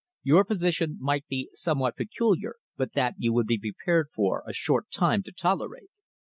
[0.23, 4.89] Your position might be somewhat peculiar, but that you would be prepared for a short
[4.89, 5.91] time to tolerate."